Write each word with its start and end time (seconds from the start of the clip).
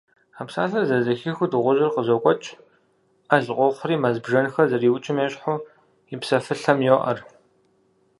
А 0.39 0.43
псалъэхэр 0.47 0.83
зэрызэхихыу, 0.89 1.49
дыгъужьыр 1.51 1.93
къызокӀуэкӀ, 1.95 2.49
Ӏэл 3.29 3.45
къохъури 3.57 3.95
мэз 4.01 4.15
бжэнхэр 4.23 4.69
зэриукӀым 4.71 5.17
ещхьу, 5.25 5.57
и 6.13 6.15
псэфылъэм 6.21 6.79
йоӀэр. 6.87 7.19